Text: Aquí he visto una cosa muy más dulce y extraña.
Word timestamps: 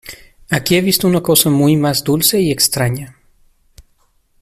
Aquí 0.49 0.77
he 0.77 0.81
visto 0.81 1.07
una 1.07 1.21
cosa 1.21 1.51
muy 1.51 1.77
más 1.77 2.03
dulce 2.03 2.41
y 2.41 2.49
extraña. 2.51 3.19